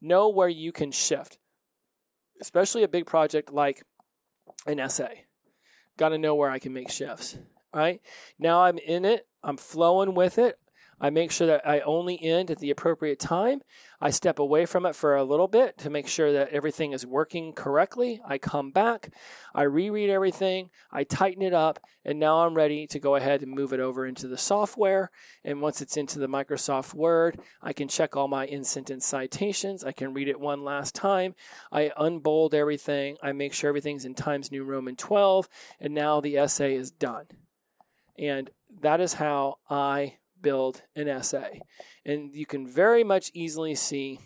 [0.00, 1.38] Know where you can shift,
[2.40, 3.82] especially a big project like
[4.66, 5.24] an essay
[6.00, 7.36] got to know where I can make shifts.
[7.74, 8.00] Right
[8.38, 9.28] now, I'm in it.
[9.44, 10.58] I'm flowing with it.
[11.00, 13.62] I make sure that I only end at the appropriate time.
[14.00, 17.06] I step away from it for a little bit to make sure that everything is
[17.06, 18.20] working correctly.
[18.24, 19.12] I come back,
[19.54, 23.50] I reread everything, I tighten it up, and now I'm ready to go ahead and
[23.50, 25.10] move it over into the software.
[25.44, 29.84] And once it's into the Microsoft Word, I can check all my in sentence citations.
[29.84, 31.34] I can read it one last time.
[31.72, 33.16] I unbold everything.
[33.22, 35.48] I make sure everything's in Times New Roman 12,
[35.80, 37.26] and now the essay is done.
[38.18, 38.50] And
[38.82, 41.60] that is how I build an essay.
[42.04, 44.18] And you can very much easily see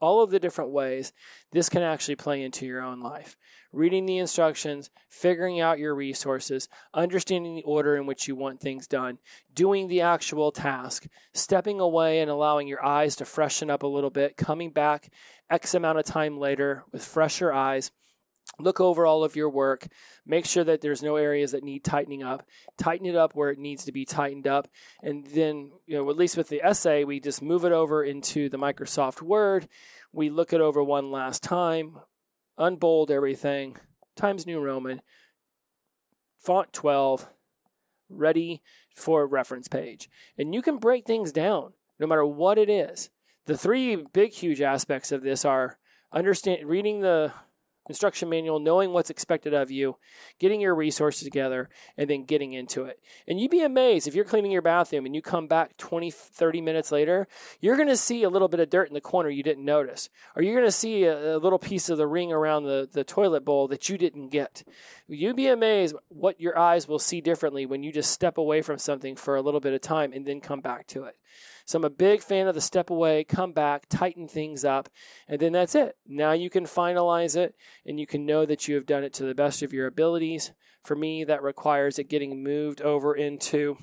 [0.00, 1.12] all of the different ways
[1.52, 3.36] this can actually play into your own life.
[3.72, 8.86] Reading the instructions, figuring out your resources, understanding the order in which you want things
[8.86, 9.18] done,
[9.52, 14.10] doing the actual task, stepping away and allowing your eyes to freshen up a little
[14.10, 15.12] bit, coming back
[15.50, 17.90] X amount of time later with fresher eyes
[18.58, 19.86] look over all of your work.
[20.26, 22.46] Make sure that there's no areas that need tightening up.
[22.76, 24.68] Tighten it up where it needs to be tightened up.
[25.02, 28.48] And then you know at least with the essay we just move it over into
[28.48, 29.68] the microsoft word.
[30.12, 31.98] We look it over one last time
[32.56, 33.76] unbold everything
[34.16, 35.00] times new roman
[36.38, 37.28] font 12
[38.08, 38.62] ready
[38.94, 40.08] for a reference page.
[40.36, 43.10] And you can break things down no matter what it is.
[43.46, 45.78] The three big huge aspects of this are
[46.12, 47.32] understand reading the
[47.88, 49.96] instruction manual, knowing what's expected of you,
[50.38, 53.00] getting your resources together, and then getting into it.
[53.26, 56.60] And you'd be amazed if you're cleaning your bathroom and you come back 20, 30
[56.60, 57.26] minutes later,
[57.60, 60.08] you're going to see a little bit of dirt in the corner you didn't notice.
[60.36, 63.04] Or you're going to see a, a, little piece of the ring around the, the
[63.04, 64.64] toilet bowl that you didn't get.
[65.08, 68.78] You'd be amazed what your eyes will see differently when you just step away from
[68.78, 71.16] something for a little bit of time and then come back to it.
[71.68, 74.88] So I'm a big fan of the step away, come back, tighten things up,
[75.28, 75.96] and then that's it.
[76.06, 77.54] Now you can finalize it
[77.84, 80.52] and you can know that you have done it to the best of your abilities.
[80.82, 83.76] For me, that requires it getting moved over into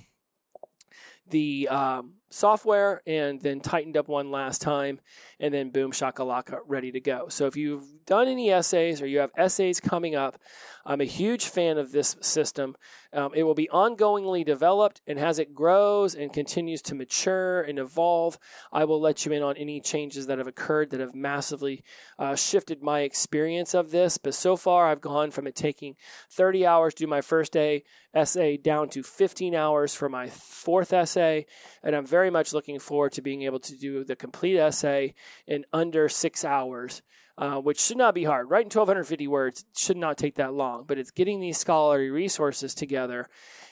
[1.30, 5.00] the um, software and then tightened up one last time,
[5.40, 7.28] and then boom, shakalaka, ready to go.
[7.30, 10.38] So if you've done any essays or you have essays coming up,
[10.86, 12.76] I'm a huge fan of this system.
[13.12, 17.80] Um, it will be ongoingly developed, and as it grows and continues to mature and
[17.80, 18.38] evolve,
[18.72, 21.84] I will let you in on any changes that have occurred that have massively
[22.20, 24.18] uh, shifted my experience of this.
[24.20, 25.96] But so far, I've gone from it taking
[26.30, 27.84] 30 hours to do my first day
[28.14, 31.46] essay down to 15 hours for my fourth essay,
[31.84, 35.14] and I'm very much looking forward to being able to do the complete essay
[35.48, 37.02] in under six hours.
[37.38, 38.50] Uh, which should not be hard.
[38.50, 43.28] Writing 1,250 words should not take that long, but it's getting these scholarly resources together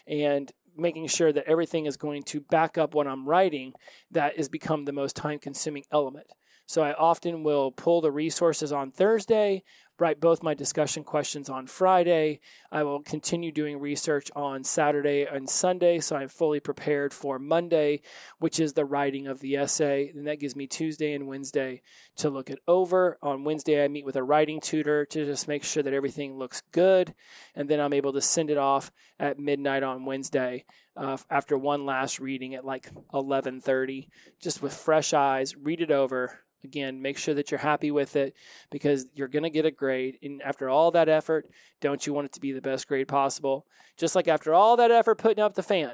[0.05, 3.71] and making sure that everything is going to back up what I'm writing
[4.11, 6.27] that has become the most time consuming element.
[6.65, 9.63] So I often will pull the resources on Thursday,
[10.03, 12.41] write both my discussion questions on Friday.
[12.73, 18.01] I will continue doing research on Saturday and Sunday, so I'm fully prepared for Monday,
[18.39, 20.11] which is the writing of the essay.
[20.13, 21.83] And that gives me Tuesday and Wednesday
[22.17, 23.17] to look it over.
[23.21, 26.63] On Wednesday, I meet with a writing tutor to just make sure that everything looks
[26.73, 27.15] good,
[27.55, 28.91] and then I'm able to send it off
[29.21, 30.65] at midnight on Wednesday.
[30.97, 36.43] Uh, after one last reading at like 11:30 just with fresh eyes read it over
[36.63, 38.35] Again, make sure that you're happy with it
[38.71, 40.17] because you're going to get a grade.
[40.23, 43.65] And after all that effort, don't you want it to be the best grade possible?
[43.97, 45.93] Just like after all that effort putting up the fan,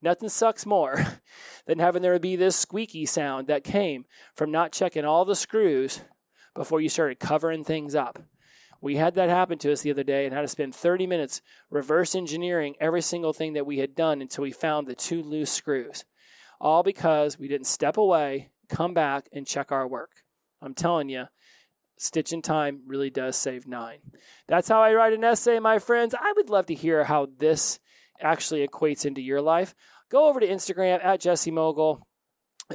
[0.00, 1.04] nothing sucks more
[1.66, 4.04] than having there be this squeaky sound that came
[4.34, 6.00] from not checking all the screws
[6.54, 8.22] before you started covering things up.
[8.80, 11.42] We had that happen to us the other day and had to spend 30 minutes
[11.68, 15.52] reverse engineering every single thing that we had done until we found the two loose
[15.52, 16.06] screws.
[16.58, 20.22] All because we didn't step away come back and check our work.
[20.62, 21.24] I'm telling you,
[22.00, 23.98] stitch in time really does save nine.
[24.48, 26.14] That's how I write an essay, my friends.
[26.18, 27.78] I would love to hear how this
[28.20, 29.74] actually equates into your life.
[30.10, 32.06] Go over to Instagram at Jesse Mogle.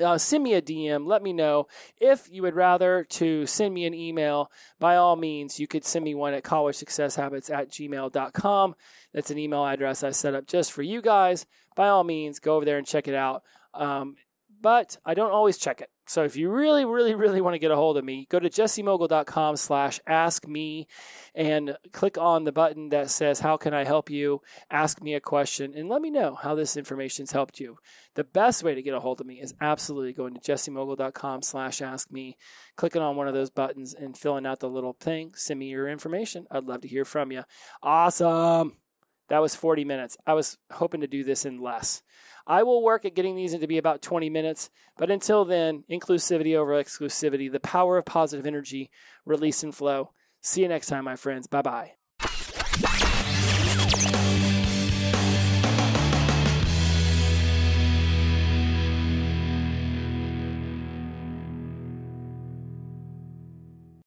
[0.02, 1.08] Uh, send me a DM.
[1.08, 1.68] Let me know
[2.00, 4.52] if you would rather to send me an email.
[4.80, 8.76] By all means, you could send me one at collegesuccesshabits at gmail.com.
[9.14, 11.46] That's an email address I set up just for you guys.
[11.76, 13.44] By all means, go over there and check it out.
[13.74, 14.16] Um,
[14.62, 15.90] but I don't always check it.
[16.08, 18.50] So if you really, really, really want to get a hold of me, go to
[18.50, 20.88] jessemogle.com slash ask me
[21.34, 24.42] and click on the button that says, how can I help you?
[24.70, 27.78] Ask me a question and let me know how this information's helped you.
[28.14, 31.82] The best way to get a hold of me is absolutely going to jessemogle.com slash
[31.82, 32.38] ask me,
[32.76, 35.32] clicking on one of those buttons and filling out the little thing.
[35.36, 36.46] Send me your information.
[36.52, 37.44] I'd love to hear from you.
[37.82, 38.85] Awesome.
[39.30, 40.18] That was 40 minutes.
[40.26, 42.02] I was hoping to do this in less.
[42.48, 46.56] I will work at getting these into be about 20 minutes, but until then, inclusivity
[46.56, 48.92] over exclusivity, the power of positive energy,
[49.26, 50.12] release and flow.
[50.42, 51.48] See you next time, my friends.
[51.48, 51.94] Bye bye.